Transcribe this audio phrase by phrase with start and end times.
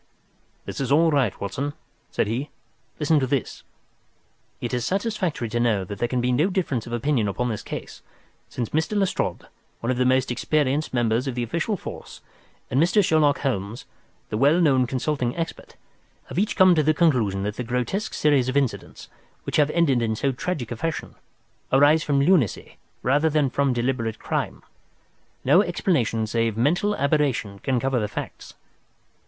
[0.65, 1.73] "This is all right, Watson,"
[2.09, 2.49] said he.
[2.99, 3.61] "Listen to this:
[4.59, 7.61] "It is satisfactory to know that there can be no difference of opinion upon this
[7.61, 8.01] case,
[8.49, 8.97] since Mr.
[8.97, 9.45] Lestrade,
[9.79, 12.21] one of the most experienced members of the official force,
[12.71, 13.05] and Mr.
[13.05, 13.85] Sherlock Holmes,
[14.29, 15.75] the well known consulting expert,
[16.29, 19.07] have each come to the conclusion that the grotesque series of incidents,
[19.43, 21.13] which have ended in so tragic a fashion,
[21.71, 24.63] arise from lunacy rather than from deliberate crime.
[25.45, 28.55] No explanation save mental aberration can cover the facts.